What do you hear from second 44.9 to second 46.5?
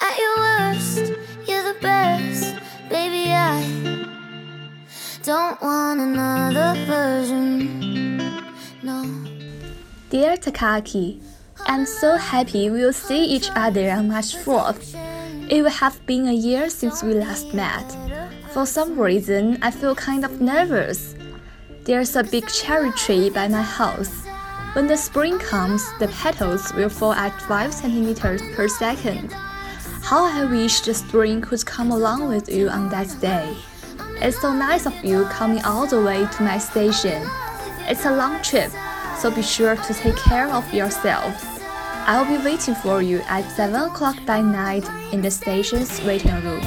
in the station's waiting